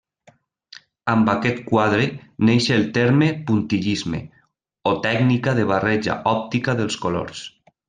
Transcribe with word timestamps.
Amb 1.11 1.27
aquest 1.33 1.59
quadre 1.67 2.07
neix 2.49 2.69
el 2.77 2.87
terme 2.97 3.29
puntillisme, 3.51 4.23
o 4.93 4.97
tècnica 5.07 5.55
de 5.61 5.67
la 5.69 5.73
barreja 5.75 6.17
òptica 6.35 6.77
dels 6.83 6.99
colors. 7.07 7.47